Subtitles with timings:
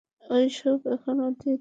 [0.23, 1.49] ঐ শোক এখন অতীত।